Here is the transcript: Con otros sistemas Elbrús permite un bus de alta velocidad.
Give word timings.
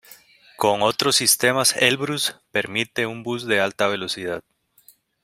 Con 0.57 0.81
otros 0.81 1.15
sistemas 1.15 1.75
Elbrús 1.77 2.35
permite 2.49 3.05
un 3.05 3.21
bus 3.21 3.45
de 3.45 3.59
alta 3.59 3.85
velocidad. 3.87 4.43